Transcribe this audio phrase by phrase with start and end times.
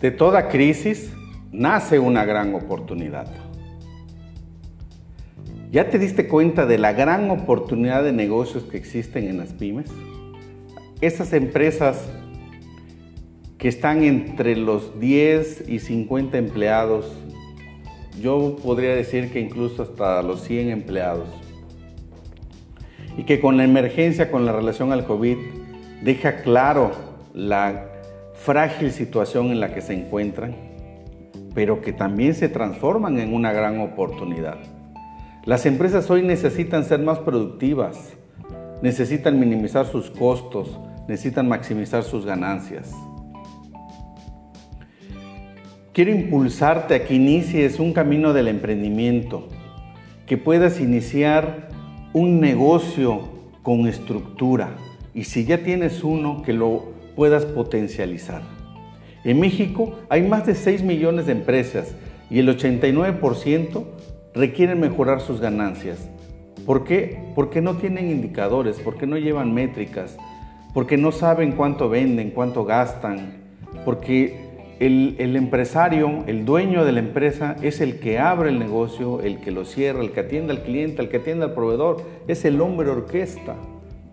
[0.00, 1.10] De toda crisis
[1.52, 3.26] nace una gran oportunidad.
[5.72, 9.90] ¿Ya te diste cuenta de la gran oportunidad de negocios que existen en las pymes?
[11.00, 11.98] Esas empresas
[13.56, 17.10] que están entre los 10 y 50 empleados,
[18.20, 21.28] yo podría decir que incluso hasta los 100 empleados,
[23.16, 25.38] y que con la emergencia, con la relación al COVID,
[26.02, 26.92] deja claro
[27.32, 27.95] la
[28.36, 30.54] frágil situación en la que se encuentran,
[31.54, 34.58] pero que también se transforman en una gran oportunidad.
[35.44, 38.12] Las empresas hoy necesitan ser más productivas,
[38.82, 42.92] necesitan minimizar sus costos, necesitan maximizar sus ganancias.
[45.92, 49.48] Quiero impulsarte a que inicies un camino del emprendimiento,
[50.26, 51.68] que puedas iniciar
[52.12, 53.20] un negocio
[53.62, 54.76] con estructura
[55.14, 58.42] y si ya tienes uno, que lo puedas potencializar.
[59.24, 61.96] En México hay más de 6 millones de empresas
[62.30, 63.84] y el 89%
[64.34, 66.08] requieren mejorar sus ganancias.
[66.64, 67.18] ¿Por qué?
[67.34, 70.16] Porque no tienen indicadores, porque no llevan métricas,
[70.74, 73.34] porque no saben cuánto venden, cuánto gastan,
[73.84, 74.46] porque
[74.78, 79.38] el, el, empresario, el dueño de la empresa, es el que abre el negocio, el
[79.38, 82.60] que lo cierra, el que atiende al cliente, el que atiende al proveedor, es el
[82.60, 83.56] hombre orquesta.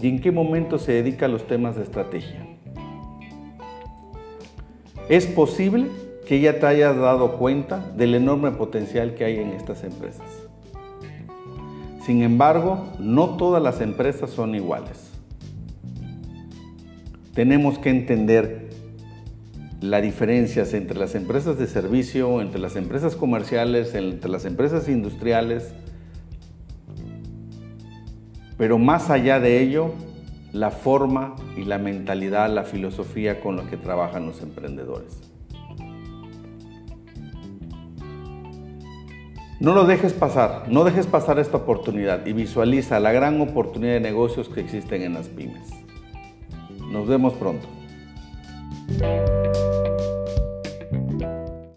[0.00, 2.57] ¿Y en qué momento se dedica a los temas de estrategia?
[5.08, 5.86] Es posible
[6.26, 10.26] que ya te hayas dado cuenta del enorme potencial que hay en estas empresas.
[12.04, 15.10] Sin embargo, no todas las empresas son iguales.
[17.34, 18.68] Tenemos que entender
[19.80, 25.72] las diferencias entre las empresas de servicio, entre las empresas comerciales, entre las empresas industriales,
[28.56, 29.92] pero más allá de ello,
[30.52, 35.20] la forma y la mentalidad, la filosofía con la que trabajan los emprendedores.
[39.60, 44.00] No lo dejes pasar, no dejes pasar esta oportunidad y visualiza la gran oportunidad de
[44.00, 45.68] negocios que existen en las pymes.
[46.92, 47.68] Nos vemos pronto.